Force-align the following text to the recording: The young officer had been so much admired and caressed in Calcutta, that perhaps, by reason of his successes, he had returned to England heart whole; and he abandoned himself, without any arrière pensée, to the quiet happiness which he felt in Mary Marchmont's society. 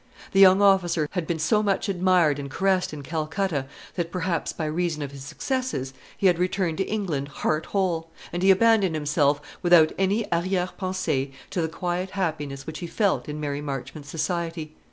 The 0.31 0.39
young 0.39 0.63
officer 0.63 1.07
had 1.11 1.27
been 1.27 1.37
so 1.37 1.61
much 1.61 1.87
admired 1.87 2.39
and 2.39 2.49
caressed 2.49 2.91
in 2.91 3.03
Calcutta, 3.03 3.67
that 3.93 4.11
perhaps, 4.11 4.51
by 4.51 4.65
reason 4.65 5.03
of 5.03 5.11
his 5.11 5.23
successes, 5.23 5.93
he 6.17 6.25
had 6.25 6.39
returned 6.39 6.79
to 6.79 6.83
England 6.87 7.27
heart 7.27 7.67
whole; 7.67 8.09
and 8.33 8.41
he 8.41 8.49
abandoned 8.49 8.95
himself, 8.95 9.39
without 9.61 9.91
any 9.99 10.23
arrière 10.31 10.71
pensée, 10.75 11.33
to 11.51 11.61
the 11.61 11.69
quiet 11.69 12.09
happiness 12.17 12.65
which 12.65 12.79
he 12.79 12.87
felt 12.87 13.29
in 13.29 13.39
Mary 13.39 13.61
Marchmont's 13.61 14.09
society. 14.09 14.73